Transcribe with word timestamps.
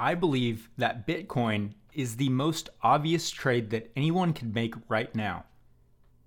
I 0.00 0.14
believe 0.14 0.70
that 0.78 1.06
Bitcoin 1.06 1.74
is 1.92 2.16
the 2.16 2.30
most 2.30 2.70
obvious 2.82 3.30
trade 3.30 3.68
that 3.70 3.90
anyone 3.94 4.32
can 4.32 4.50
make 4.50 4.74
right 4.88 5.14
now. 5.14 5.44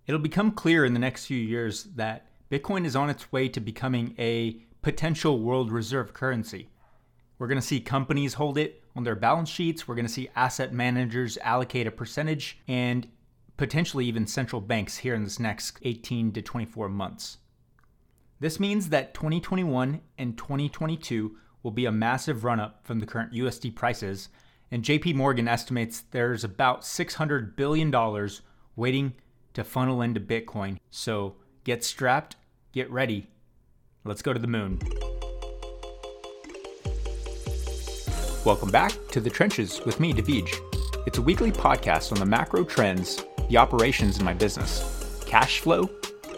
It'll 0.06 0.22
become 0.22 0.52
clear 0.52 0.86
in 0.86 0.94
the 0.94 1.00
next 1.00 1.26
few 1.26 1.40
years 1.40 1.86
that 1.96 2.28
Bitcoin 2.52 2.86
is 2.86 2.96
on 2.96 3.10
its 3.10 3.32
way 3.32 3.50
to 3.50 3.60
becoming 3.60 4.14
a 4.20 4.62
potential 4.84 5.40
world 5.40 5.72
reserve 5.72 6.14
currency. 6.14 6.70
We're 7.40 7.48
going 7.48 7.60
to 7.60 7.66
see 7.66 7.80
companies 7.80 8.36
hold 8.36 8.60
it 8.60 8.84
on 8.96 9.06
their 9.06 9.16
balance 9.16 9.50
sheets. 9.50 9.88
We're 9.88 9.96
going 9.96 10.06
to 10.06 10.14
see 10.14 10.30
asset 10.36 10.72
managers 10.72 11.40
allocate 11.42 11.88
a 11.88 11.92
percentage 11.92 12.60
and 12.68 13.08
potentially 13.58 14.06
even 14.06 14.28
central 14.28 14.62
banks 14.62 14.98
here 14.98 15.16
in 15.16 15.24
this 15.24 15.40
next 15.40 15.80
18 15.82 16.32
to 16.34 16.44
24 16.44 16.90
months. 16.90 17.40
This 18.40 18.60
means 18.60 18.90
that 18.90 19.16
2021 19.16 20.00
and 20.20 20.38
2022 20.38 21.38
will 21.64 21.72
be 21.72 21.86
a 21.86 21.92
massive 21.92 22.44
run 22.44 22.60
up 22.60 22.82
from 22.84 23.00
the 23.00 23.06
current 23.06 23.32
USD 23.32 23.74
prices, 23.74 24.30
and 24.70 24.84
JP 24.84 25.16
Morgan 25.16 25.48
estimates 25.48 26.04
there's 26.12 26.44
about 26.44 26.82
$600 26.82 27.56
billion 27.56 28.30
waiting 28.76 29.14
to 29.54 29.64
funnel 29.64 30.02
into 30.02 30.20
Bitcoin. 30.20 30.78
So 30.92 31.36
get 31.64 31.84
strapped, 31.84 32.36
get 32.74 32.92
ready. 32.92 33.28
Let's 34.04 34.22
go 34.22 34.34
to 34.34 34.40
the 34.40 34.48
moon. 34.48 34.80
Welcome 38.44 38.72
back 38.72 38.92
to 39.12 39.22
The 39.22 39.30
Trenches 39.30 39.80
with 39.86 40.02
me, 40.02 40.12
David. 40.12 40.50
It's 41.06 41.18
a 41.18 41.22
weekly 41.22 41.52
podcast 41.52 42.12
on 42.12 42.20
the 42.20 42.26
macro 42.26 42.66
trends, 42.66 43.24
the 43.50 43.58
operations 43.58 44.18
in 44.18 44.26
my 44.26 44.34
business, 44.34 45.24
cash 45.26 45.62
flow, 45.62 45.90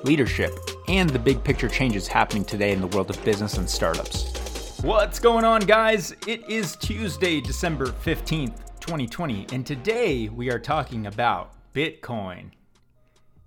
leadership, 0.03 0.53
and 0.87 1.09
the 1.09 1.17
big 1.17 1.43
picture 1.43 1.67
changes 1.67 2.07
happening 2.07 2.45
today 2.45 2.73
in 2.73 2.81
the 2.81 2.87
world 2.87 3.09
of 3.09 3.23
business 3.25 3.57
and 3.57 3.67
startups. 3.67 4.34
What's 4.81 5.19
going 5.19 5.45
on, 5.45 5.61
guys? 5.61 6.15
It 6.27 6.47
is 6.49 6.75
Tuesday, 6.75 7.41
December 7.41 7.87
15th, 7.87 8.79
2020, 8.79 9.47
and 9.51 9.65
today 9.65 10.29
we 10.29 10.51
are 10.51 10.59
talking 10.59 11.07
about 11.07 11.53
Bitcoin. 11.73 12.51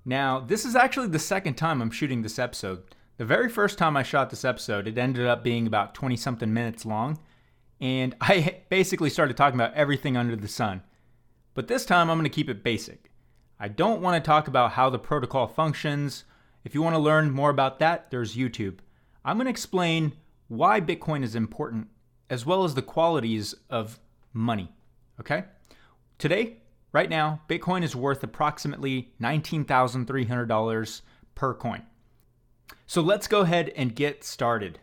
Now, 0.04 0.40
this 0.40 0.64
is 0.64 0.74
actually 0.74 1.08
the 1.08 1.18
second 1.18 1.54
time 1.54 1.80
I'm 1.80 1.90
shooting 1.90 2.22
this 2.22 2.38
episode. 2.38 2.82
The 3.18 3.24
very 3.24 3.48
first 3.48 3.78
time 3.78 3.96
I 3.96 4.02
shot 4.02 4.30
this 4.30 4.44
episode, 4.44 4.88
it 4.88 4.98
ended 4.98 5.26
up 5.26 5.44
being 5.44 5.66
about 5.66 5.94
20 5.94 6.16
something 6.16 6.52
minutes 6.52 6.84
long, 6.84 7.18
and 7.80 8.16
I 8.20 8.62
basically 8.68 9.10
started 9.10 9.36
talking 9.36 9.60
about 9.60 9.74
everything 9.74 10.16
under 10.16 10.36
the 10.36 10.48
sun. 10.48 10.82
But 11.54 11.68
this 11.68 11.84
time 11.84 12.10
I'm 12.10 12.18
going 12.18 12.24
to 12.24 12.30
keep 12.30 12.48
it 12.48 12.64
basic. 12.64 13.10
I 13.60 13.68
don't 13.68 14.00
want 14.00 14.22
to 14.22 14.26
talk 14.26 14.48
about 14.48 14.72
how 14.72 14.90
the 14.90 14.98
protocol 14.98 15.46
functions 15.46 16.24
if 16.64 16.74
you 16.74 16.82
want 16.82 16.94
to 16.94 17.00
learn 17.00 17.30
more 17.30 17.50
about 17.50 17.78
that, 17.78 18.10
there's 18.10 18.36
YouTube. 18.36 18.80
I'm 19.24 19.36
going 19.36 19.46
to 19.46 19.50
explain 19.50 20.12
why 20.48 20.80
Bitcoin 20.80 21.22
is 21.22 21.34
important 21.34 21.88
as 22.30 22.44
well 22.44 22.64
as 22.64 22.74
the 22.74 22.82
qualities 22.82 23.54
of 23.70 23.98
money. 24.32 24.70
Okay? 25.20 25.44
Today, 26.18 26.58
right 26.92 27.08
now, 27.08 27.40
Bitcoin 27.48 27.82
is 27.82 27.94
worth 27.94 28.22
approximately 28.22 29.12
$19,300 29.20 31.02
per 31.34 31.54
coin. 31.54 31.82
So 32.86 33.00
let's 33.00 33.28
go 33.28 33.40
ahead 33.40 33.70
and 33.76 33.94
get 33.94 34.24
started. 34.24 34.80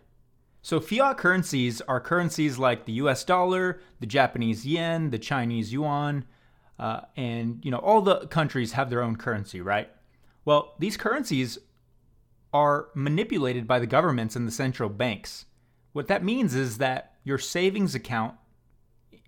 So, 0.61 0.79
fiat 0.79 1.17
currencies 1.17 1.81
are 1.81 1.99
currencies 1.99 2.57
like 2.57 2.85
the 2.85 2.93
US 2.93 3.23
dollar, 3.23 3.81
the 3.99 4.07
Japanese 4.07 4.65
yen, 4.65 5.11
the 5.11 5.19
Chinese 5.19 5.71
yuan, 5.71 6.25
uh, 6.79 7.01
and 7.15 7.63
you 7.63 7.69
know 7.69 7.77
all 7.77 8.01
the 8.01 8.25
countries 8.27 8.71
have 8.71 8.89
their 8.89 9.03
own 9.03 9.15
currency, 9.15 9.61
right? 9.61 9.91
Well, 10.43 10.73
these 10.79 10.97
currencies 10.97 11.59
are 12.51 12.87
manipulated 12.95 13.67
by 13.67 13.79
the 13.79 13.85
governments 13.85 14.35
and 14.35 14.47
the 14.47 14.51
central 14.51 14.89
banks. 14.89 15.45
What 15.95 16.09
that 16.09 16.25
means 16.25 16.55
is 16.55 16.79
that 16.79 17.13
your 17.23 17.37
savings 17.37 17.95
account 17.95 18.35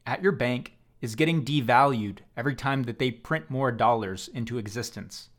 at 0.06 0.22
your 0.22 0.34
bank 0.34 0.74
is 1.00 1.16
getting 1.16 1.46
devalued 1.46 2.18
every 2.36 2.56
time 2.56 2.84
that 2.84 3.00
they 3.00 3.10
print 3.10 3.50
more 3.50 3.72
dollars 3.72 4.28
into 4.34 4.58
existence. 4.58 5.30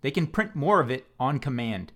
They 0.00 0.10
can 0.10 0.26
print 0.26 0.56
more 0.56 0.80
of 0.80 0.90
it 0.90 1.04
on 1.20 1.38
command. 1.38 1.92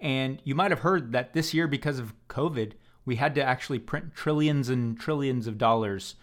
And 0.00 0.38
you 0.44 0.54
might 0.54 0.70
have 0.70 0.80
heard 0.80 1.12
that 1.12 1.32
this 1.32 1.54
year, 1.54 1.66
because 1.66 1.98
of 1.98 2.12
COVID, 2.28 2.72
we 3.06 3.16
had 3.16 3.34
to 3.36 3.42
actually 3.42 3.78
print 3.78 4.14
trillions 4.14 4.68
and 4.68 5.00
trillions 5.00 5.46
of 5.46 5.56
dollars 5.56 6.16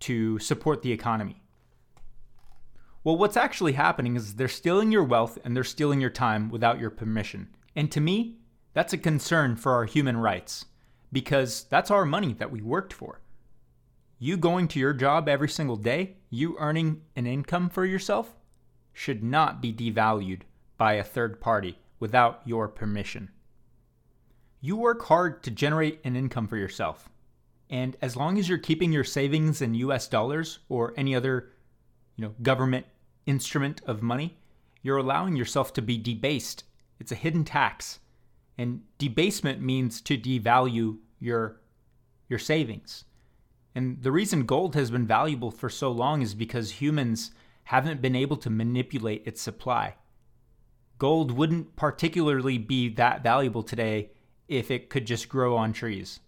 to 0.00 0.38
support 0.38 0.80
the 0.80 0.92
economy. 0.92 1.42
Well, 3.04 3.18
what's 3.18 3.36
actually 3.36 3.72
happening 3.72 4.16
is 4.16 4.36
they're 4.36 4.48
stealing 4.48 4.90
your 4.90 5.04
wealth 5.04 5.36
and 5.44 5.54
they're 5.54 5.62
stealing 5.62 6.00
your 6.00 6.08
time 6.08 6.48
without 6.48 6.80
your 6.80 6.88
permission. 6.88 7.54
And 7.76 7.92
to 7.92 8.00
me, 8.00 8.38
that's 8.72 8.94
a 8.94 8.96
concern 8.98 9.56
for 9.56 9.72
our 9.72 9.84
human 9.84 10.16
rights 10.16 10.64
because 11.12 11.64
that's 11.64 11.90
our 11.90 12.04
money 12.04 12.32
that 12.34 12.50
we 12.50 12.60
worked 12.60 12.92
for. 12.92 13.20
You 14.18 14.36
going 14.36 14.68
to 14.68 14.80
your 14.80 14.92
job 14.92 15.28
every 15.28 15.48
single 15.48 15.76
day, 15.76 16.16
you 16.30 16.56
earning 16.58 17.02
an 17.14 17.26
income 17.26 17.70
for 17.70 17.84
yourself, 17.84 18.34
should 18.92 19.22
not 19.22 19.62
be 19.62 19.72
devalued 19.72 20.42
by 20.76 20.94
a 20.94 21.04
third 21.04 21.40
party 21.40 21.78
without 22.00 22.42
your 22.44 22.68
permission. 22.68 23.30
You 24.60 24.76
work 24.76 25.04
hard 25.04 25.42
to 25.44 25.50
generate 25.50 26.00
an 26.04 26.16
income 26.16 26.48
for 26.48 26.56
yourself. 26.56 27.08
And 27.70 27.96
as 28.02 28.16
long 28.16 28.38
as 28.38 28.48
you're 28.48 28.58
keeping 28.58 28.92
your 28.92 29.04
savings 29.04 29.62
in 29.62 29.74
US 29.74 30.08
dollars 30.08 30.58
or 30.68 30.94
any 30.96 31.14
other, 31.14 31.52
you 32.16 32.24
know, 32.24 32.34
government 32.42 32.86
instrument 33.26 33.80
of 33.86 34.02
money, 34.02 34.38
you're 34.82 34.96
allowing 34.96 35.36
yourself 35.36 35.72
to 35.74 35.82
be 35.82 35.98
debased 35.98 36.64
it's 37.00 37.12
a 37.12 37.16
hidden 37.16 37.44
tax. 37.44 38.00
And 38.58 38.82
debasement 38.98 39.62
means 39.62 40.00
to 40.02 40.18
devalue 40.18 40.98
your 41.20 41.60
your 42.28 42.38
savings. 42.38 43.04
And 43.74 44.02
the 44.02 44.12
reason 44.12 44.44
gold 44.44 44.74
has 44.74 44.90
been 44.90 45.06
valuable 45.06 45.50
for 45.50 45.70
so 45.70 45.90
long 45.90 46.20
is 46.20 46.34
because 46.34 46.72
humans 46.72 47.30
haven't 47.64 48.02
been 48.02 48.16
able 48.16 48.36
to 48.38 48.50
manipulate 48.50 49.22
its 49.24 49.40
supply. 49.40 49.94
Gold 50.98 51.30
wouldn't 51.30 51.76
particularly 51.76 52.58
be 52.58 52.88
that 52.90 53.22
valuable 53.22 53.62
today 53.62 54.10
if 54.48 54.70
it 54.70 54.90
could 54.90 55.06
just 55.06 55.28
grow 55.28 55.56
on 55.56 55.72
trees. 55.72 56.20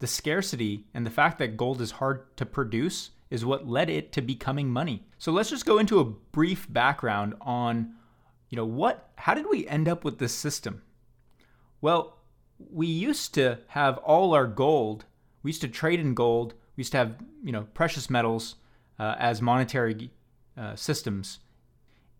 The 0.00 0.06
scarcity 0.06 0.86
and 0.92 1.06
the 1.06 1.10
fact 1.10 1.38
that 1.38 1.56
gold 1.56 1.80
is 1.80 1.92
hard 1.92 2.36
to 2.36 2.46
produce 2.46 3.10
is 3.30 3.44
what 3.44 3.68
led 3.68 3.90
it 3.90 4.10
to 4.12 4.22
becoming 4.22 4.70
money. 4.70 5.04
So 5.18 5.32
let's 5.32 5.50
just 5.50 5.66
go 5.66 5.78
into 5.78 6.00
a 6.00 6.04
brief 6.04 6.66
background 6.72 7.34
on 7.40 7.94
you 8.48 8.56
know, 8.56 8.64
what 8.64 9.10
how 9.16 9.34
did 9.34 9.46
we 9.50 9.68
end 9.68 9.88
up 9.88 10.04
with 10.04 10.18
this 10.18 10.32
system? 10.32 10.82
Well, 11.80 12.18
we 12.58 12.86
used 12.86 13.34
to 13.34 13.58
have 13.68 13.98
all 13.98 14.34
our 14.34 14.46
gold. 14.46 15.04
We 15.42 15.50
used 15.50 15.60
to 15.62 15.68
trade 15.68 16.00
in 16.00 16.14
gold. 16.14 16.54
We 16.76 16.82
used 16.82 16.92
to 16.92 16.98
have, 16.98 17.16
you 17.44 17.52
know, 17.52 17.66
precious 17.74 18.10
metals 18.10 18.56
uh, 18.98 19.14
as 19.18 19.40
monetary 19.40 20.10
uh, 20.56 20.74
systems. 20.74 21.38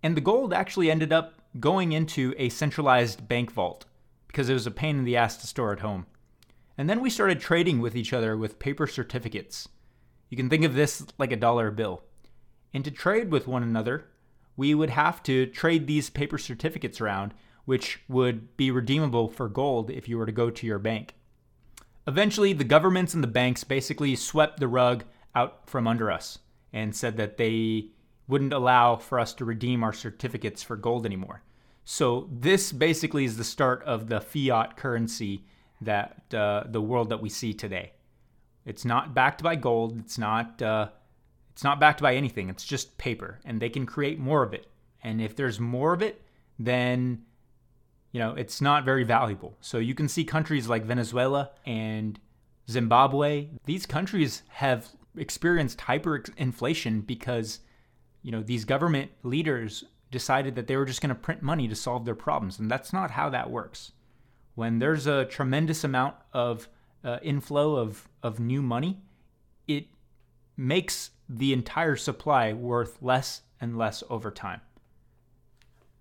And 0.02 0.16
the 0.16 0.20
gold 0.20 0.52
actually 0.52 0.90
ended 0.90 1.12
up 1.12 1.34
going 1.58 1.92
into 1.92 2.34
a 2.38 2.48
centralized 2.50 3.26
bank 3.26 3.50
vault 3.50 3.84
because 4.28 4.48
it 4.48 4.54
was 4.54 4.66
a 4.66 4.70
pain 4.70 4.98
in 4.98 5.04
the 5.04 5.16
ass 5.16 5.36
to 5.38 5.46
store 5.46 5.72
at 5.72 5.80
home. 5.80 6.06
And 6.76 6.88
then 6.88 7.00
we 7.00 7.10
started 7.10 7.40
trading 7.40 7.80
with 7.80 7.96
each 7.96 8.12
other 8.12 8.36
with 8.36 8.60
paper 8.60 8.86
certificates. 8.86 9.68
You 10.28 10.36
can 10.36 10.48
think 10.48 10.64
of 10.64 10.74
this 10.74 11.04
like 11.18 11.32
a 11.32 11.36
dollar 11.36 11.70
bill. 11.72 12.02
And 12.72 12.84
to 12.84 12.90
trade 12.90 13.32
with 13.32 13.48
one 13.48 13.62
another, 13.62 14.06
we 14.56 14.74
would 14.74 14.90
have 14.90 15.22
to 15.24 15.46
trade 15.46 15.86
these 15.86 16.10
paper 16.10 16.38
certificates 16.38 17.00
around, 17.00 17.32
which 17.68 18.00
would 18.08 18.56
be 18.56 18.70
redeemable 18.70 19.28
for 19.28 19.46
gold 19.46 19.90
if 19.90 20.08
you 20.08 20.16
were 20.16 20.24
to 20.24 20.32
go 20.32 20.48
to 20.48 20.66
your 20.66 20.78
bank. 20.78 21.14
Eventually, 22.06 22.54
the 22.54 22.64
governments 22.64 23.12
and 23.12 23.22
the 23.22 23.28
banks 23.28 23.62
basically 23.62 24.16
swept 24.16 24.58
the 24.58 24.66
rug 24.66 25.04
out 25.34 25.68
from 25.68 25.86
under 25.86 26.10
us 26.10 26.38
and 26.72 26.96
said 26.96 27.18
that 27.18 27.36
they 27.36 27.90
wouldn't 28.26 28.54
allow 28.54 28.96
for 28.96 29.20
us 29.20 29.34
to 29.34 29.44
redeem 29.44 29.84
our 29.84 29.92
certificates 29.92 30.62
for 30.62 30.76
gold 30.76 31.04
anymore. 31.04 31.42
So, 31.84 32.30
this 32.32 32.72
basically 32.72 33.26
is 33.26 33.36
the 33.36 33.44
start 33.44 33.82
of 33.82 34.08
the 34.08 34.22
fiat 34.22 34.78
currency 34.78 35.44
that 35.82 36.22
uh, 36.32 36.64
the 36.70 36.80
world 36.80 37.10
that 37.10 37.20
we 37.20 37.28
see 37.28 37.52
today. 37.52 37.92
It's 38.64 38.86
not 38.86 39.12
backed 39.14 39.42
by 39.42 39.56
gold. 39.56 39.98
It's 39.98 40.16
not 40.16 40.62
uh, 40.62 40.88
it's 41.52 41.64
not 41.64 41.80
backed 41.80 42.00
by 42.00 42.14
anything, 42.14 42.48
it's 42.48 42.64
just 42.64 42.96
paper, 42.96 43.40
and 43.44 43.60
they 43.60 43.68
can 43.68 43.84
create 43.84 44.18
more 44.18 44.42
of 44.42 44.54
it. 44.54 44.68
And 45.02 45.20
if 45.20 45.36
there's 45.36 45.60
more 45.60 45.92
of 45.92 46.00
it, 46.00 46.22
then 46.58 47.26
you 48.12 48.20
know, 48.20 48.34
it's 48.34 48.60
not 48.60 48.84
very 48.84 49.04
valuable. 49.04 49.56
So 49.60 49.78
you 49.78 49.94
can 49.94 50.08
see 50.08 50.24
countries 50.24 50.68
like 50.68 50.84
Venezuela 50.84 51.50
and 51.66 52.18
Zimbabwe, 52.70 53.48
these 53.64 53.86
countries 53.86 54.42
have 54.48 54.88
experienced 55.16 55.78
hyperinflation 55.78 57.06
because 57.06 57.60
you 58.22 58.32
know, 58.32 58.42
these 58.42 58.64
government 58.64 59.10
leaders 59.22 59.84
decided 60.10 60.54
that 60.54 60.66
they 60.66 60.76
were 60.76 60.84
just 60.84 61.00
going 61.00 61.08
to 61.08 61.14
print 61.14 61.42
money 61.42 61.68
to 61.68 61.74
solve 61.74 62.04
their 62.04 62.14
problems, 62.14 62.58
and 62.58 62.70
that's 62.70 62.92
not 62.92 63.10
how 63.12 63.30
that 63.30 63.50
works. 63.50 63.92
When 64.54 64.78
there's 64.78 65.06
a 65.06 65.24
tremendous 65.24 65.84
amount 65.84 66.16
of 66.32 66.68
uh, 67.04 67.18
inflow 67.22 67.76
of 67.76 68.08
of 68.22 68.40
new 68.40 68.60
money, 68.60 68.98
it 69.66 69.86
makes 70.56 71.10
the 71.28 71.52
entire 71.52 71.96
supply 71.96 72.52
worth 72.52 72.98
less 73.00 73.42
and 73.60 73.78
less 73.78 74.02
over 74.10 74.30
time. 74.30 74.60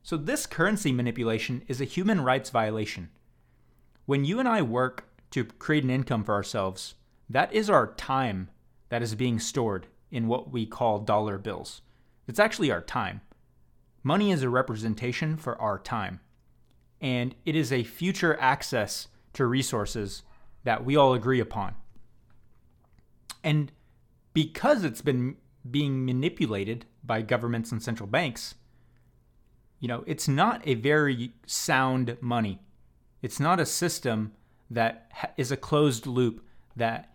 So, 0.07 0.15
this 0.15 0.45
currency 0.45 0.93
manipulation 0.93 1.63
is 1.67 1.81
a 1.81 1.83
human 1.83 2.21
rights 2.21 2.49
violation. 2.49 3.09
When 4.05 4.23
you 4.23 4.39
and 4.39 4.47
I 4.47 4.61
work 4.61 5.03
to 5.31 5.43
create 5.43 5.83
an 5.83 5.89
income 5.89 6.23
for 6.23 6.33
ourselves, 6.33 6.95
that 7.29 7.51
is 7.51 7.69
our 7.69 7.93
time 7.95 8.49
that 8.87 9.01
is 9.01 9.15
being 9.15 9.37
stored 9.37 9.87
in 10.09 10.29
what 10.29 10.49
we 10.49 10.65
call 10.65 10.99
dollar 10.99 11.37
bills. 11.37 11.81
It's 12.25 12.39
actually 12.39 12.71
our 12.71 12.79
time. 12.79 13.19
Money 14.01 14.31
is 14.31 14.43
a 14.43 14.49
representation 14.49 15.35
for 15.35 15.61
our 15.61 15.77
time, 15.77 16.21
and 17.01 17.35
it 17.45 17.57
is 17.57 17.73
a 17.73 17.83
future 17.83 18.37
access 18.39 19.09
to 19.33 19.45
resources 19.45 20.23
that 20.63 20.85
we 20.85 20.95
all 20.95 21.15
agree 21.15 21.41
upon. 21.41 21.75
And 23.43 23.73
because 24.33 24.85
it's 24.85 25.01
been 25.01 25.35
being 25.69 26.05
manipulated 26.05 26.85
by 27.03 27.23
governments 27.23 27.73
and 27.73 27.83
central 27.83 28.07
banks, 28.07 28.55
you 29.79 29.87
know, 29.87 30.03
it's 30.07 30.27
not 30.27 30.61
a 30.65 30.73
very 30.73 31.33
sound 31.45 32.17
money. 32.21 32.59
It's 33.21 33.39
not 33.39 33.59
a 33.59 33.65
system 33.65 34.33
that 34.69 35.11
is 35.37 35.51
a 35.51 35.57
closed 35.57 36.05
loop 36.05 36.43
that 36.75 37.13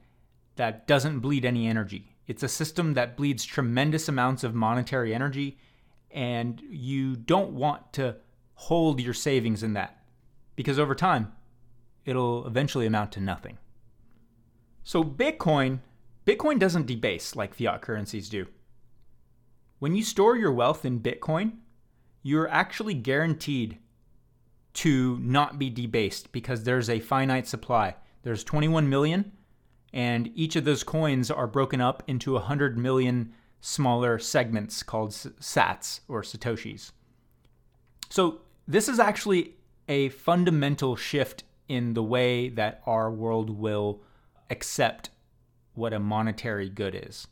that 0.57 0.87
doesn't 0.87 1.21
bleed 1.21 1.45
any 1.45 1.67
energy. 1.67 2.15
It's 2.27 2.43
a 2.43 2.49
system 2.49 2.95
that 2.95 3.17
bleeds 3.17 3.45
tremendous 3.45 4.09
amounts 4.09 4.45
of 4.45 4.55
monetary 4.55 5.15
energy 5.15 5.59
and 6.11 6.61
you 6.69 7.17
don't 7.17 7.53
want 7.53 7.93
to 7.95 8.17
hold 8.55 9.01
your 9.01 9.15
savings 9.15 9.63
in 9.63 9.73
that 9.73 10.03
because 10.55 10.79
over 10.79 10.95
time 10.95 11.33
it'll 12.05 12.47
eventually 12.47 12.87
amount 12.87 13.13
to 13.13 13.21
nothing. 13.21 13.59
So 14.85 15.03
Bitcoin 15.03 15.81
Bitcoin 16.27 16.59
doesn't 16.59 16.87
debase 16.87 17.35
like 17.35 17.55
fiat 17.55 17.83
currencies 17.83 18.29
do. 18.29 18.47
When 19.81 19.97
you 19.97 20.05
store 20.05 20.37
your 20.37 20.53
wealth 20.53 20.85
in 20.85 21.01
Bitcoin, 21.01 21.55
you're 22.23 22.49
actually 22.49 22.95
guaranteed 22.95 23.79
to 24.75 25.19
not 25.19 25.59
be 25.59 25.69
debased 25.69 26.33
because 26.33 26.65
there's 26.65 26.89
a 26.89 27.01
finite 27.01 27.47
supply. 27.47 27.95
There's 28.23 28.45
21 28.45 28.89
million 28.89 29.33
and 29.93 30.31
each 30.35 30.57
of 30.57 30.65
those 30.65 30.83
coins 30.83 31.31
are 31.31 31.47
broken 31.47 31.81
up 31.81 32.03
into 32.07 32.33
100 32.33 32.79
million 32.79 33.33
smaller 33.61 34.19
segments 34.19 34.83
called 34.83 35.11
sats 35.11 36.01
or 36.09 36.23
satoshis. 36.23 36.93
So, 38.09 38.41
this 38.67 38.89
is 38.89 38.99
actually 38.99 39.55
a 39.89 40.09
fundamental 40.11 40.97
shift 40.97 41.45
in 41.69 41.95
the 41.95 42.03
way 42.03 42.49
that 42.51 42.81
our 42.87 43.11
world 43.11 43.51
will 43.51 44.03
accept 44.51 45.11
what 45.75 45.93
a 45.93 45.99
monetary 45.99 46.69
good 46.69 46.95
is. 46.95 47.27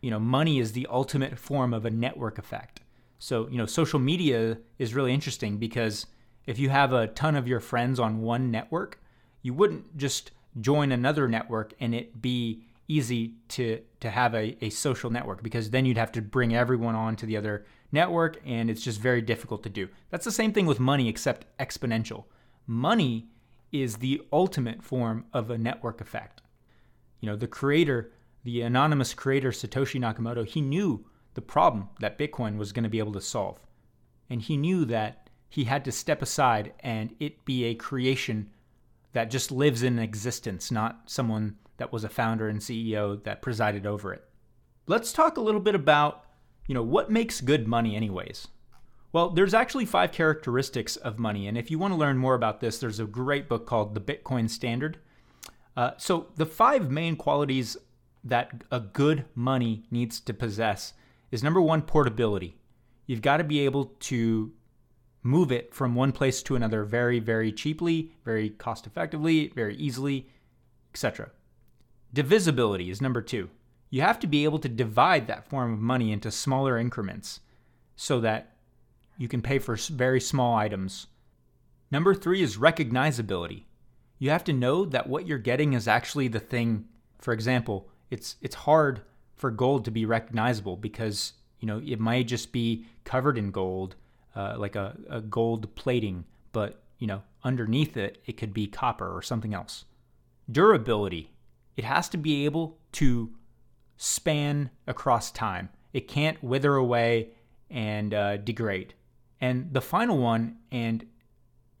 You 0.00 0.10
know, 0.10 0.20
money 0.20 0.58
is 0.58 0.72
the 0.72 0.86
ultimate 0.90 1.38
form 1.38 1.74
of 1.74 1.84
a 1.84 1.90
network 1.90 2.38
effect. 2.38 2.80
So, 3.18 3.48
you 3.48 3.58
know, 3.58 3.66
social 3.66 3.98
media 3.98 4.58
is 4.78 4.94
really 4.94 5.12
interesting 5.12 5.58
because 5.58 6.06
if 6.46 6.58
you 6.58 6.68
have 6.68 6.92
a 6.92 7.08
ton 7.08 7.34
of 7.34 7.48
your 7.48 7.60
friends 7.60 7.98
on 7.98 8.20
one 8.20 8.50
network, 8.50 9.00
you 9.42 9.54
wouldn't 9.54 9.96
just 9.96 10.32
join 10.60 10.92
another 10.92 11.28
network 11.28 11.74
and 11.80 11.94
it 11.94 12.20
be 12.20 12.62
easy 12.88 13.34
to 13.48 13.80
to 14.00 14.10
have 14.10 14.34
a, 14.34 14.56
a 14.64 14.70
social 14.70 15.10
network 15.10 15.42
because 15.42 15.70
then 15.70 15.84
you'd 15.84 15.96
have 15.98 16.12
to 16.12 16.22
bring 16.22 16.54
everyone 16.54 16.94
on 16.94 17.16
to 17.16 17.26
the 17.26 17.36
other 17.36 17.66
network 17.90 18.40
and 18.46 18.70
it's 18.70 18.82
just 18.82 19.00
very 19.00 19.20
difficult 19.20 19.62
to 19.62 19.68
do. 19.68 19.88
That's 20.10 20.24
the 20.24 20.32
same 20.32 20.52
thing 20.52 20.66
with 20.66 20.78
money 20.78 21.08
except 21.08 21.46
exponential. 21.58 22.24
Money 22.66 23.28
is 23.72 23.96
the 23.96 24.22
ultimate 24.32 24.82
form 24.82 25.24
of 25.32 25.50
a 25.50 25.58
network 25.58 26.00
effect. 26.00 26.42
You 27.20 27.28
know, 27.28 27.36
the 27.36 27.46
creator, 27.46 28.12
the 28.44 28.62
anonymous 28.62 29.14
creator 29.14 29.50
Satoshi 29.50 30.00
Nakamoto, 30.00 30.46
he 30.46 30.60
knew 30.60 31.04
the 31.36 31.42
problem 31.42 31.90
that 32.00 32.18
Bitcoin 32.18 32.56
was 32.56 32.72
going 32.72 32.82
to 32.82 32.90
be 32.90 32.98
able 32.98 33.12
to 33.12 33.20
solve. 33.20 33.60
And 34.28 34.42
he 34.42 34.56
knew 34.56 34.84
that 34.86 35.30
he 35.48 35.64
had 35.64 35.84
to 35.84 35.92
step 35.92 36.22
aside 36.22 36.72
and 36.80 37.14
it 37.20 37.44
be 37.44 37.64
a 37.64 37.74
creation 37.74 38.50
that 39.12 39.30
just 39.30 39.52
lives 39.52 39.82
in 39.82 39.98
existence, 39.98 40.70
not 40.70 41.02
someone 41.06 41.56
that 41.76 41.92
was 41.92 42.04
a 42.04 42.08
founder 42.08 42.48
and 42.48 42.60
CEO 42.60 43.22
that 43.24 43.42
presided 43.42 43.86
over 43.86 44.12
it. 44.12 44.24
Let's 44.86 45.12
talk 45.12 45.36
a 45.36 45.42
little 45.42 45.60
bit 45.60 45.74
about, 45.74 46.24
you 46.66 46.74
know, 46.74 46.82
what 46.82 47.10
makes 47.10 47.40
good 47.40 47.68
money 47.68 47.94
anyways. 47.94 48.48
Well, 49.12 49.30
there's 49.30 49.54
actually 49.54 49.86
five 49.86 50.12
characteristics 50.12 50.96
of 50.96 51.18
money, 51.18 51.46
and 51.46 51.56
if 51.56 51.70
you 51.70 51.78
want 51.78 51.92
to 51.92 51.98
learn 51.98 52.18
more 52.18 52.34
about 52.34 52.60
this, 52.60 52.78
there's 52.78 53.00
a 53.00 53.06
great 53.06 53.48
book 53.48 53.66
called 53.66 53.94
The 53.94 54.00
Bitcoin 54.00 54.50
Standard. 54.50 54.98
Uh, 55.76 55.92
so 55.96 56.28
the 56.36 56.46
five 56.46 56.90
main 56.90 57.16
qualities 57.16 57.76
that 58.24 58.64
a 58.70 58.80
good 58.80 59.24
money 59.34 59.84
needs 59.90 60.20
to 60.20 60.34
possess 60.34 60.92
is 61.30 61.42
number 61.42 61.60
one, 61.60 61.82
portability. 61.82 62.56
You've 63.06 63.22
got 63.22 63.38
to 63.38 63.44
be 63.44 63.60
able 63.60 63.86
to 64.00 64.52
move 65.22 65.50
it 65.50 65.74
from 65.74 65.94
one 65.94 66.12
place 66.12 66.42
to 66.44 66.56
another 66.56 66.84
very, 66.84 67.18
very 67.18 67.52
cheaply, 67.52 68.12
very 68.24 68.50
cost 68.50 68.86
effectively, 68.86 69.48
very 69.48 69.76
easily, 69.76 70.28
etc. 70.92 71.30
Divisibility 72.12 72.90
is 72.90 73.02
number 73.02 73.20
two. 73.20 73.50
You 73.90 74.02
have 74.02 74.18
to 74.20 74.26
be 74.26 74.44
able 74.44 74.58
to 74.60 74.68
divide 74.68 75.26
that 75.26 75.48
form 75.48 75.74
of 75.74 75.80
money 75.80 76.12
into 76.12 76.30
smaller 76.30 76.78
increments 76.78 77.40
so 77.96 78.20
that 78.20 78.56
you 79.18 79.28
can 79.28 79.42
pay 79.42 79.58
for 79.58 79.76
very 79.76 80.20
small 80.20 80.54
items. 80.54 81.06
Number 81.90 82.14
three 82.14 82.42
is 82.42 82.56
recognizability. 82.56 83.64
You 84.18 84.30
have 84.30 84.44
to 84.44 84.52
know 84.52 84.84
that 84.86 85.08
what 85.08 85.26
you're 85.26 85.38
getting 85.38 85.72
is 85.72 85.88
actually 85.88 86.28
the 86.28 86.40
thing. 86.40 86.86
For 87.18 87.32
example, 87.32 87.88
it's 88.10 88.36
it's 88.40 88.54
hard 88.54 89.02
for 89.36 89.50
gold 89.50 89.84
to 89.84 89.90
be 89.90 90.04
recognizable 90.04 90.76
because 90.76 91.34
you 91.60 91.66
know 91.66 91.80
it 91.86 92.00
might 92.00 92.26
just 92.26 92.52
be 92.52 92.86
covered 93.04 93.38
in 93.38 93.50
gold 93.50 93.94
uh, 94.34 94.54
like 94.58 94.76
a, 94.76 94.96
a 95.08 95.20
gold 95.20 95.74
plating, 95.74 96.24
but 96.52 96.82
you 96.98 97.06
know 97.06 97.22
underneath 97.44 97.96
it 97.96 98.20
it 98.26 98.36
could 98.36 98.52
be 98.52 98.66
copper 98.66 99.14
or 99.16 99.22
something 99.22 99.54
else. 99.54 99.84
Durability, 100.50 101.32
it 101.76 101.84
has 101.84 102.08
to 102.10 102.16
be 102.16 102.44
able 102.44 102.78
to 102.92 103.30
span 103.96 104.70
across 104.86 105.30
time. 105.30 105.68
It 105.92 106.08
can't 106.08 106.42
wither 106.42 106.74
away 106.74 107.30
and 107.70 108.12
uh, 108.14 108.36
degrade. 108.38 108.94
And 109.40 109.72
the 109.72 109.80
final 109.80 110.18
one, 110.18 110.56
and 110.70 111.06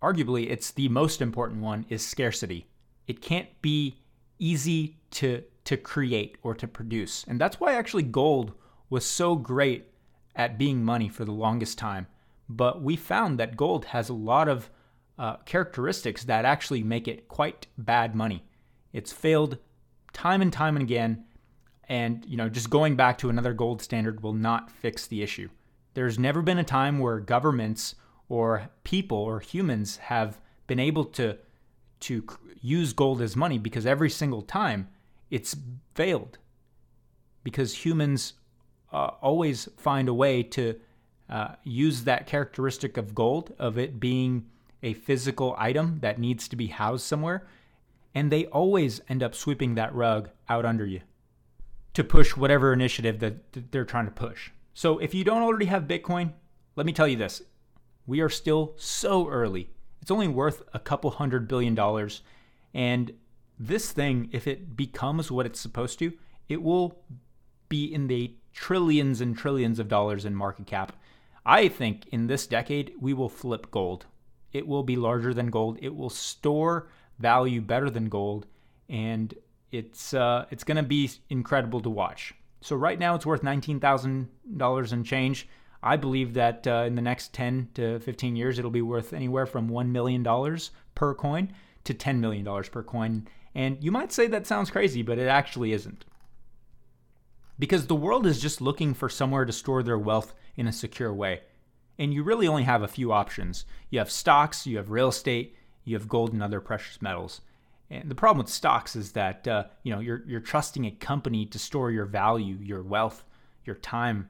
arguably 0.02 0.50
it's 0.50 0.70
the 0.70 0.88
most 0.88 1.20
important 1.22 1.60
one, 1.60 1.86
is 1.88 2.04
scarcity. 2.04 2.66
It 3.06 3.20
can't 3.20 3.48
be 3.62 4.00
easy 4.38 4.96
to 5.12 5.42
to 5.66 5.76
create 5.76 6.36
or 6.42 6.54
to 6.54 6.66
produce. 6.66 7.24
And 7.28 7.40
that's 7.40 7.60
why 7.60 7.74
actually 7.74 8.02
gold 8.02 8.52
was 8.90 9.04
so 9.04 9.36
great 9.36 9.88
at 10.34 10.58
being 10.58 10.84
money 10.84 11.08
for 11.08 11.24
the 11.24 11.32
longest 11.32 11.78
time 11.78 12.06
but 12.48 12.82
we 12.82 12.96
found 12.96 13.38
that 13.38 13.56
gold 13.56 13.86
has 13.86 14.08
a 14.08 14.14
lot 14.14 14.48
of 14.48 14.70
uh, 15.18 15.36
characteristics 15.38 16.24
that 16.24 16.44
actually 16.44 16.82
make 16.82 17.08
it 17.08 17.28
quite 17.28 17.66
bad 17.78 18.14
money. 18.14 18.44
It's 18.92 19.12
failed 19.12 19.58
time 20.12 20.42
and 20.42 20.52
time 20.52 20.76
and 20.76 20.82
again, 20.82 21.24
and 21.88 22.24
you 22.26 22.36
know, 22.36 22.48
just 22.48 22.70
going 22.70 22.96
back 22.96 23.18
to 23.18 23.30
another 23.30 23.52
gold 23.52 23.82
standard 23.82 24.22
will 24.22 24.32
not 24.32 24.70
fix 24.70 25.06
the 25.06 25.22
issue. 25.22 25.48
There's 25.94 26.18
never 26.18 26.42
been 26.42 26.58
a 26.58 26.64
time 26.64 26.98
where 26.98 27.20
governments 27.20 27.94
or 28.28 28.68
people 28.84 29.18
or 29.18 29.40
humans 29.40 29.96
have 29.96 30.40
been 30.66 30.80
able 30.80 31.04
to 31.04 31.38
to 31.98 32.26
use 32.60 32.92
gold 32.92 33.22
as 33.22 33.34
money 33.34 33.58
because 33.58 33.86
every 33.86 34.10
single 34.10 34.42
time 34.42 34.88
it's 35.30 35.56
failed 35.94 36.38
because 37.42 37.84
humans 37.84 38.34
uh, 38.92 39.10
always 39.20 39.68
find 39.76 40.08
a 40.08 40.14
way 40.14 40.42
to 40.42 40.78
uh, 41.28 41.54
use 41.64 42.04
that 42.04 42.26
characteristic 42.26 42.96
of 42.96 43.14
gold, 43.14 43.54
of 43.58 43.78
it 43.78 43.98
being 43.98 44.46
a 44.82 44.94
physical 44.94 45.54
item 45.58 45.98
that 46.00 46.18
needs 46.18 46.48
to 46.48 46.56
be 46.56 46.68
housed 46.68 47.04
somewhere, 47.04 47.46
and 48.14 48.30
they 48.30 48.46
always 48.46 49.00
end 49.08 49.22
up 49.22 49.34
sweeping 49.34 49.74
that 49.74 49.94
rug 49.94 50.30
out 50.48 50.64
under 50.64 50.86
you 50.86 51.00
to 51.94 52.04
push 52.04 52.36
whatever 52.36 52.72
initiative 52.72 53.20
that 53.20 53.72
they're 53.72 53.84
trying 53.84 54.04
to 54.04 54.10
push. 54.10 54.50
So 54.74 54.98
if 54.98 55.14
you 55.14 55.24
don't 55.24 55.42
already 55.42 55.66
have 55.66 55.84
Bitcoin, 55.84 56.32
let 56.76 56.86
me 56.86 56.92
tell 56.92 57.08
you 57.08 57.16
this 57.16 57.42
we 58.06 58.20
are 58.20 58.28
still 58.28 58.74
so 58.76 59.28
early. 59.28 59.70
It's 60.00 60.10
only 60.10 60.28
worth 60.28 60.62
a 60.72 60.78
couple 60.78 61.10
hundred 61.10 61.48
billion 61.48 61.74
dollars. 61.74 62.22
And 62.72 63.12
this 63.58 63.92
thing, 63.92 64.28
if 64.32 64.46
it 64.46 64.76
becomes 64.76 65.30
what 65.30 65.46
it's 65.46 65.60
supposed 65.60 65.98
to, 66.00 66.12
it 66.48 66.62
will 66.62 66.98
be 67.68 67.92
in 67.92 68.06
the 68.06 68.34
trillions 68.52 69.20
and 69.20 69.36
trillions 69.36 69.78
of 69.78 69.88
dollars 69.88 70.24
in 70.24 70.34
market 70.34 70.66
cap 70.66 70.92
I 71.46 71.68
think 71.68 72.08
in 72.08 72.26
this 72.26 72.48
decade, 72.48 72.92
we 73.00 73.14
will 73.14 73.28
flip 73.28 73.70
gold. 73.70 74.06
It 74.52 74.66
will 74.66 74.82
be 74.82 74.96
larger 74.96 75.32
than 75.32 75.48
gold. 75.48 75.78
It 75.80 75.94
will 75.94 76.10
store 76.10 76.88
value 77.20 77.60
better 77.60 77.88
than 77.88 78.08
gold. 78.08 78.46
And 78.88 79.32
it's, 79.70 80.12
uh, 80.12 80.46
it's 80.50 80.64
going 80.64 80.76
to 80.76 80.82
be 80.82 81.08
incredible 81.30 81.80
to 81.82 81.90
watch. 81.90 82.34
So 82.62 82.74
right 82.74 82.98
now, 82.98 83.14
it's 83.14 83.24
worth 83.24 83.42
$19,000 83.42 84.92
and 84.92 85.06
change. 85.06 85.48
I 85.84 85.96
believe 85.96 86.34
that 86.34 86.66
uh, 86.66 86.84
in 86.84 86.96
the 86.96 87.02
next 87.02 87.32
10 87.32 87.68
to 87.74 88.00
15 88.00 88.34
years, 88.34 88.58
it'll 88.58 88.70
be 88.72 88.82
worth 88.82 89.12
anywhere 89.12 89.46
from 89.46 89.70
$1 89.70 89.88
million 89.90 90.24
per 90.96 91.14
coin 91.14 91.52
to 91.84 91.94
$10 91.94 92.18
million 92.18 92.44
per 92.44 92.82
coin. 92.82 93.28
And 93.56 93.82
you 93.82 93.90
might 93.90 94.12
say 94.12 94.26
that 94.26 94.46
sounds 94.46 94.70
crazy, 94.70 95.00
but 95.00 95.18
it 95.18 95.28
actually 95.28 95.72
isn't. 95.72 96.04
Because 97.58 97.86
the 97.86 97.94
world 97.94 98.26
is 98.26 98.38
just 98.38 98.60
looking 98.60 98.92
for 98.92 99.08
somewhere 99.08 99.46
to 99.46 99.52
store 99.52 99.82
their 99.82 99.98
wealth 99.98 100.34
in 100.56 100.68
a 100.68 100.72
secure 100.72 101.12
way. 101.12 101.40
And 101.98 102.12
you 102.12 102.22
really 102.22 102.46
only 102.46 102.64
have 102.64 102.82
a 102.82 102.88
few 102.88 103.12
options. 103.12 103.64
You 103.88 103.98
have 103.98 104.10
stocks, 104.10 104.66
you 104.66 104.76
have 104.76 104.90
real 104.90 105.08
estate, 105.08 105.56
you 105.84 105.96
have 105.96 106.06
gold 106.06 106.34
and 106.34 106.42
other 106.42 106.60
precious 106.60 107.00
metals. 107.00 107.40
And 107.88 108.10
the 108.10 108.14
problem 108.14 108.44
with 108.44 108.52
stocks 108.52 108.94
is 108.94 109.12
that 109.12 109.48
uh, 109.48 109.64
you 109.82 109.94
know 109.94 110.00
you're 110.00 110.22
you're 110.26 110.40
trusting 110.40 110.84
a 110.84 110.90
company 110.90 111.46
to 111.46 111.58
store 111.58 111.90
your 111.90 112.04
value, 112.04 112.58
your 112.60 112.82
wealth, 112.82 113.24
your 113.64 113.76
time, 113.76 114.28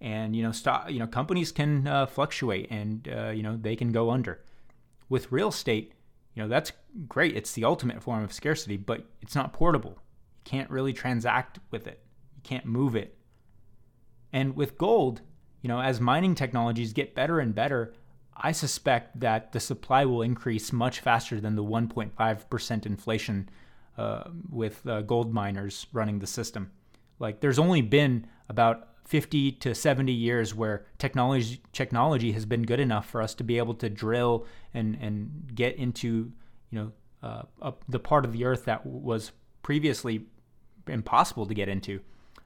and 0.00 0.36
you 0.36 0.44
know 0.44 0.52
stock 0.52 0.88
you 0.88 1.00
know 1.00 1.06
companies 1.08 1.50
can 1.50 1.88
uh, 1.88 2.06
fluctuate 2.06 2.68
and 2.70 3.08
uh, 3.08 3.30
you 3.30 3.42
know 3.42 3.56
they 3.56 3.74
can 3.74 3.90
go 3.90 4.10
under. 4.10 4.40
With 5.08 5.32
real 5.32 5.48
estate, 5.48 5.94
you 6.38 6.44
know 6.44 6.48
that's 6.48 6.70
great. 7.08 7.36
It's 7.36 7.52
the 7.54 7.64
ultimate 7.64 8.00
form 8.00 8.22
of 8.22 8.32
scarcity, 8.32 8.76
but 8.76 9.04
it's 9.20 9.34
not 9.34 9.52
portable. 9.52 9.90
You 9.90 10.42
can't 10.44 10.70
really 10.70 10.92
transact 10.92 11.58
with 11.72 11.88
it. 11.88 12.00
You 12.36 12.42
can't 12.44 12.64
move 12.64 12.94
it. 12.94 13.18
And 14.32 14.54
with 14.54 14.78
gold, 14.78 15.20
you 15.62 15.68
know, 15.68 15.80
as 15.80 16.00
mining 16.00 16.36
technologies 16.36 16.92
get 16.92 17.16
better 17.16 17.40
and 17.40 17.56
better, 17.56 17.92
I 18.36 18.52
suspect 18.52 19.18
that 19.18 19.50
the 19.50 19.58
supply 19.58 20.04
will 20.04 20.22
increase 20.22 20.72
much 20.72 21.00
faster 21.00 21.40
than 21.40 21.56
the 21.56 21.64
1.5% 21.64 22.86
inflation 22.86 23.48
uh, 23.96 24.30
with 24.48 24.86
uh, 24.86 25.02
gold 25.02 25.34
miners 25.34 25.88
running 25.92 26.20
the 26.20 26.28
system. 26.28 26.70
Like, 27.18 27.40
there's 27.40 27.58
only 27.58 27.82
been 27.82 28.28
about 28.48 28.90
50 29.08 29.52
to 29.52 29.74
70 29.74 30.12
years 30.12 30.54
where 30.54 30.84
technology 30.98 31.62
technology 31.72 32.32
has 32.32 32.44
been 32.44 32.62
good 32.62 32.78
enough 32.78 33.08
for 33.08 33.22
us 33.22 33.34
to 33.34 33.42
be 33.42 33.56
able 33.56 33.74
to 33.74 33.88
drill 33.88 34.46
and 34.74 34.98
and 35.00 35.50
get 35.54 35.76
into 35.76 36.30
you 36.70 36.78
know 36.78 36.92
uh, 37.22 37.72
the 37.88 37.98
part 37.98 38.26
of 38.26 38.32
the 38.32 38.44
earth 38.44 38.66
that 38.66 38.84
was 38.84 39.32
previously 39.62 40.26
impossible 40.86 41.46
to 41.46 41.54
get 41.54 41.68
into. 41.68 42.00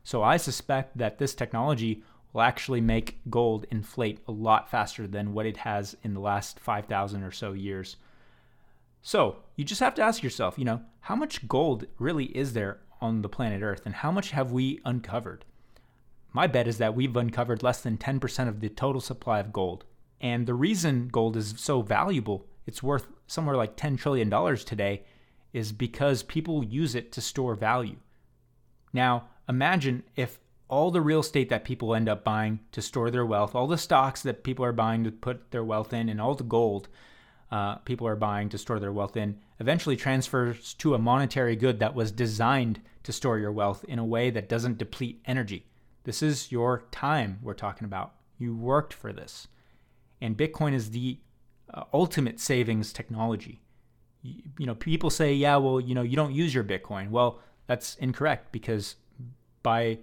So 0.05 0.23
I 0.23 0.37
suspect 0.37 0.97
that 0.99 1.19
this 1.19 1.35
technology 1.35 2.03
will 2.33 2.43
actually 2.43 2.81
make 2.81 3.21
gold 3.29 3.67
inflate 3.71 4.21
a 4.27 4.33
lot 4.33 4.71
faster 4.71 5.07
than 5.07 5.35
what 5.35 5.47
it 5.47 5.59
has 5.59 5.97
in 6.03 6.15
the 6.15 6.21
last 6.21 6.59
5,000 6.59 7.23
or 7.23 7.31
so 7.31 7.53
years. 7.53 7.97
So 9.03 9.37
you 9.57 9.65
just 9.65 9.81
have 9.81 9.95
to 9.97 10.03
ask 10.03 10.23
yourself, 10.23 10.59
you 10.59 10.65
know, 10.65 10.81
how 11.01 11.17
much 11.17 11.47
gold 11.47 11.87
really 11.99 12.27
is 12.27 12.53
there 12.55 12.79
on 13.01 13.23
the 13.23 13.29
planet 13.29 13.63
Earth 13.63 13.83
and 13.85 13.97
how 13.97 14.11
much 14.11 14.31
have 14.31 14.53
we 14.53 14.81
uncovered? 14.85 15.45
My 16.33 16.47
bet 16.47 16.67
is 16.67 16.79
that 16.79 16.95
we've 16.95 17.17
uncovered 17.17 17.63
less 17.63 17.83
than 17.83 17.99
10% 17.99 18.49
of 18.49 18.61
the 18.61 18.69
total 18.69 19.01
supply 19.01 19.39
of 19.39 19.53
gold. 19.53 19.85
And 20.21 20.47
the 20.47 20.55
reason 20.55 21.09
gold 21.09 21.37
is 21.37 21.55
so 21.59 21.83
valuable, 21.83 22.47
it's 22.67 22.83
worth 22.83 23.07
somewhere 23.27 23.57
like 23.57 23.77
$10 23.77 23.99
trillion 23.99 24.31
today, 24.57 25.05
is 25.53 25.73
because 25.73 26.23
people 26.23 26.65
use 26.65 26.95
it 26.95 27.13
to 27.13 27.21
store 27.21 27.55
value. 27.55 27.97
Now, 28.93 29.29
imagine 29.49 30.05
if 30.17 30.39
all 30.69 30.91
the 30.91 31.01
real 31.03 31.21
estate 31.21 31.51
that 31.51 31.65
people 31.65 31.95
end 31.95 32.09
up 32.09 32.25
buying 32.25 32.61
to 32.73 32.81
store 32.81 33.11
their 33.11 33.27
wealth, 33.27 33.55
all 33.55 33.67
the 33.67 33.77
stocks 33.77 34.23
that 34.23 34.45
people 34.45 34.65
are 34.65 34.73
buying 34.73 35.05
to 35.05 35.11
put 35.11 35.51
their 35.51 35.65
wealth 35.65 35.93
in, 35.93 36.09
and 36.09 36.21
all 36.21 36.35
the 36.35 36.45
gold 36.45 36.89
uh, 37.51 37.77
people 37.77 38.07
are 38.07 38.17
buying 38.17 38.49
to 38.49 38.57
store 38.57 38.81
their 38.81 38.93
wealth 38.93 39.15
in 39.15 39.39
eventually 39.61 39.95
transfers 39.95 40.73
to 40.75 40.95
a 40.95 40.99
monetary 40.99 41.55
good 41.55 41.79
that 41.81 41.95
was 41.95 42.11
designed 42.11 42.81
to 43.03 43.13
store 43.13 43.39
your 43.39 43.53
wealth 43.53 43.85
in 43.85 43.99
a 43.99 44.05
way 44.05 44.31
that 44.31 44.49
doesn't 44.49 44.79
deplete 44.79 45.21
energy. 45.27 45.67
This 46.05 46.23
is 46.23 46.51
your 46.51 46.85
time 46.91 47.39
we're 47.43 47.55
talking 47.55 47.85
about. 47.85 48.15
You 48.39 48.57
worked 48.57 48.93
for 48.93 49.13
this. 49.13 49.49
And 50.21 50.37
Bitcoin 50.37 50.73
is 50.73 50.91
the 50.91 51.19
uh, 51.73 51.85
ultimate 51.93 52.41
savings 52.41 52.93
technology. 52.93 53.61
You, 54.23 54.43
you 54.59 54.67
know, 54.67 54.75
people 54.75 55.11
say, 55.11 55.35
yeah, 55.35 55.57
well, 55.57 55.81
you 55.81 55.95
know, 55.95 56.03
you 56.03 56.17
don't 56.17 56.35
use 56.35 56.55
your 56.55 56.65
Bitcoin. 56.65 57.11
Well, 57.11 57.41
that's 57.67 57.97
incorrect 57.97 58.53
because 58.53 58.97
by 59.63 59.99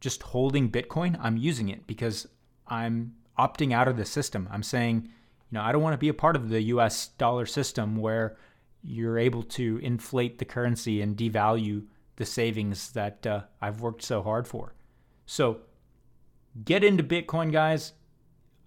just 0.00 0.22
holding 0.22 0.70
Bitcoin, 0.70 1.18
I'm 1.20 1.36
using 1.36 1.68
it 1.68 1.86
because 1.86 2.28
I'm 2.66 3.14
opting 3.38 3.72
out 3.72 3.88
of 3.88 3.96
the 3.96 4.04
system. 4.04 4.48
I'm 4.50 4.62
saying, 4.62 5.02
you 5.04 5.56
know, 5.56 5.62
I 5.62 5.72
don't 5.72 5.82
want 5.82 5.94
to 5.94 5.98
be 5.98 6.08
a 6.08 6.14
part 6.14 6.36
of 6.36 6.50
the 6.50 6.62
US 6.62 7.08
dollar 7.08 7.46
system 7.46 7.96
where 7.96 8.36
you're 8.82 9.18
able 9.18 9.42
to 9.42 9.78
inflate 9.82 10.38
the 10.38 10.44
currency 10.44 11.00
and 11.00 11.16
devalue 11.16 11.84
the 12.16 12.26
savings 12.26 12.92
that 12.92 13.26
uh, 13.26 13.42
I've 13.60 13.80
worked 13.80 14.02
so 14.02 14.22
hard 14.22 14.46
for. 14.46 14.74
So 15.30 15.58
get 16.64 16.82
into 16.82 17.04
Bitcoin, 17.04 17.52
guys. 17.52 17.92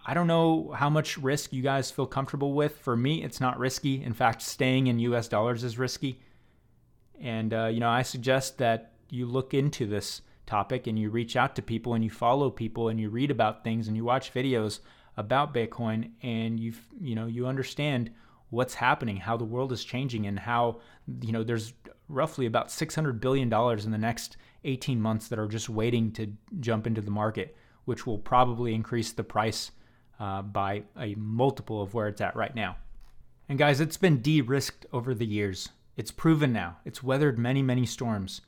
I 0.06 0.14
don't 0.14 0.28
know 0.28 0.72
how 0.78 0.92
much 0.92 1.18
risk 1.18 1.52
you 1.52 1.64
guys 1.64 1.90
feel 1.90 2.06
comfortable 2.06 2.54
with. 2.54 2.78
For 2.78 2.96
me, 2.96 3.24
it's 3.24 3.42
not 3.42 3.58
risky. 3.58 4.04
In 4.04 4.14
fact, 4.14 4.44
staying 4.44 4.86
in 4.86 5.00
US 5.00 5.28
dollars 5.28 5.64
is 5.64 5.80
risky. 5.80 6.22
And, 7.20 7.52
uh, 7.52 7.66
you 7.66 7.80
know, 7.80 7.90
I 7.90 8.04
suggest 8.04 8.60
that 8.60 8.94
you 9.10 9.26
look 9.26 9.56
into 9.56 9.88
this 9.88 10.22
topic 10.46 10.86
and 10.86 11.00
you 11.00 11.10
reach 11.10 11.36
out 11.36 11.56
to 11.56 11.64
people 11.64 11.96
and 11.96 12.04
you 12.04 12.12
follow 12.12 12.52
people 12.52 12.90
and 12.90 13.00
you 13.00 13.10
read 13.10 13.32
about 13.32 13.64
things 13.64 13.88
and 13.88 13.98
you 13.98 14.06
watch 14.06 14.32
videos 14.32 14.82
about 15.18 15.56
Bitcoin 15.56 16.12
and 16.22 16.60
you 16.60 16.74
you 17.00 17.16
know 17.16 17.26
you 17.26 17.48
understand 17.48 18.12
what's 18.52 18.76
happening, 18.76 19.18
how 19.18 19.36
the 19.36 19.46
world 19.46 19.72
is 19.72 19.84
changing 19.84 20.28
and 20.28 20.38
how 20.38 20.80
you 21.22 21.32
know 21.32 21.44
there's 21.44 21.74
roughly 22.12 22.46
about 22.46 22.72
600 22.72 23.20
billion 23.20 23.50
dollars 23.50 23.86
in 23.86 23.92
the 23.92 23.98
next 23.98 24.38
18 24.64 25.02
months 25.02 25.28
that 25.28 25.40
are 25.40 25.48
just 25.48 25.70
waiting 25.70 26.12
to 26.14 26.34
jump 26.60 26.86
into 26.86 27.02
the 27.02 27.12
market, 27.12 27.56
which 27.86 28.06
will 28.06 28.20
probably 28.20 28.74
increase 28.74 29.12
the 29.12 29.24
price 29.24 29.72
uh, 30.20 30.42
by 30.42 30.84
a 31.00 31.16
multiple 31.16 31.82
of 31.82 31.94
where 31.94 32.08
it's 32.08 32.22
at 32.22 32.36
right 32.36 32.56
now. 32.56 32.78
And 33.50 33.58
guys, 33.58 33.82
it's 33.82 33.98
been 33.98 34.22
de-risked 34.22 34.86
over 34.94 35.14
the 35.14 35.26
years. 35.26 35.70
It's 35.98 36.12
proven 36.12 36.54
now. 36.54 36.78
It's 36.86 37.04
weathered 37.04 37.40
many, 37.40 37.62
many 37.62 37.86
storms 37.86 38.42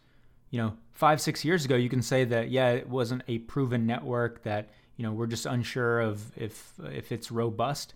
you 0.54 0.62
know, 0.62 0.78
five, 0.92 1.20
six 1.20 1.44
years 1.44 1.66
ago, 1.66 1.76
you 1.76 1.90
can 1.90 2.04
say 2.04 2.26
that, 2.26 2.52
yeah, 2.52 2.70
it 2.70 2.88
wasn't 2.88 3.24
a 3.28 3.40
proven 3.40 3.88
network 3.88 4.44
that, 4.44 4.70
you 4.98 5.04
know, 5.04 5.12
we're 5.12 5.26
just 5.26 5.48
unsure 5.48 6.00
of 6.00 6.32
if, 6.38 6.74
if 6.92 7.12
it's 7.12 7.32
robust. 7.32 7.96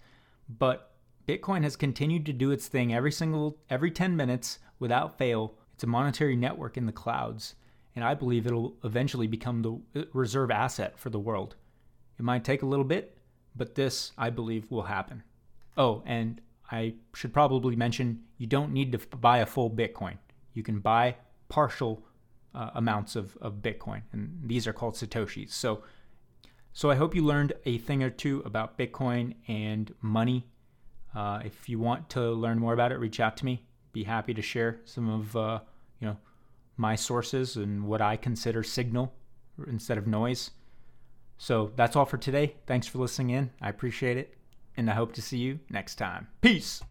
But 0.50 0.90
Bitcoin 1.28 1.64
has 1.64 1.76
continued 1.76 2.26
to 2.26 2.34
do 2.34 2.52
its 2.52 2.68
thing 2.68 2.94
every 2.94 3.12
single, 3.12 3.58
every 3.70 3.92
10 3.92 4.16
minutes 4.16 4.60
without 4.80 5.18
fail. 5.18 5.56
It's 5.74 5.84
a 5.84 5.88
monetary 5.88 6.36
network 6.36 6.78
in 6.78 6.86
the 6.86 6.92
clouds. 6.92 7.56
And 7.96 8.06
I 8.06 8.14
believe 8.14 8.46
it'll 8.46 8.76
eventually 8.84 9.28
become 9.28 9.62
the 9.94 10.08
reserve 10.14 10.52
asset 10.52 10.98
for 10.98 11.10
the 11.10 11.20
world. 11.20 11.56
It 12.18 12.24
might 12.24 12.44
take 12.44 12.62
a 12.62 12.68
little 12.68 12.86
bit, 12.86 13.18
but 13.56 13.76
this, 13.76 14.12
I 14.18 14.30
believe, 14.30 14.72
will 14.72 14.84
happen. 14.84 15.24
Oh, 15.76 16.04
and 16.06 16.40
I 16.72 16.96
should 17.14 17.34
probably 17.34 17.76
mention 17.76 18.24
you 18.38 18.48
don't 18.48 18.72
need 18.72 18.92
to 18.94 19.18
buy 19.18 19.40
a 19.40 19.46
full 19.46 19.70
Bitcoin. 19.70 20.18
You 20.54 20.64
can 20.64 20.80
buy 20.80 21.16
partial 21.50 22.04
uh, 22.54 22.72
amounts 22.76 23.16
of, 23.16 23.38
of 23.42 23.56
Bitcoin, 23.56 24.02
and 24.12 24.40
these 24.44 24.68
are 24.68 24.74
called 24.74 24.96
Satoshis. 24.96 25.52
So, 25.52 25.84
so 26.74 26.90
I 26.90 26.96
hope 26.96 27.16
you 27.16 27.24
learned 27.24 27.54
a 27.66 27.78
thing 27.80 28.04
or 28.04 28.10
two 28.10 28.42
about 28.46 28.78
Bitcoin 28.78 29.36
and 29.48 29.94
money. 30.02 30.48
Uh, 31.16 31.42
if 31.44 31.68
you 31.70 31.80
want 31.80 32.10
to 32.10 32.32
learn 32.32 32.60
more 32.60 32.74
about 32.74 32.92
it, 32.92 33.00
reach 33.00 33.20
out 33.20 33.38
to 33.38 33.46
me. 33.46 33.64
Be 33.94 34.04
happy 34.04 34.34
to 34.34 34.42
share 34.42 34.80
some 34.86 35.10
of 35.10 35.36
uh, 35.36 35.60
you 36.00 36.08
know 36.08 36.18
my 36.78 36.96
sources 36.96 37.56
and 37.56 37.86
what 37.86 38.02
I 38.02 38.16
consider 38.18 38.64
signal 38.64 39.14
instead 39.68 39.98
of 39.98 40.08
noise. 40.08 40.52
So 41.38 41.72
that's 41.76 41.96
all 41.96 42.06
for 42.06 42.18
today. 42.18 42.56
Thanks 42.66 42.88
for 42.88 43.00
listening 43.00 43.32
in. 43.32 43.52
I 43.62 43.70
appreciate 43.70 44.18
it, 44.18 44.36
and 44.76 44.90
I 44.90 44.94
hope 44.94 45.14
to 45.14 45.22
see 45.22 45.38
you 45.38 45.60
next 45.70 45.96
time. 45.96 46.28
Peace. 46.42 46.84